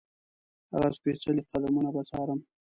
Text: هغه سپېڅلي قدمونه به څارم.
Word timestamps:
هغه 0.71 0.87
سپېڅلي 0.97 1.41
قدمونه 1.51 1.89
به 1.95 2.01
څارم. 2.09 2.39